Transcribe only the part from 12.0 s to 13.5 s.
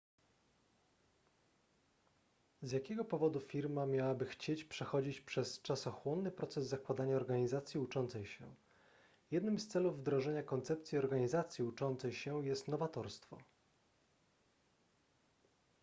się jest nowatorstwo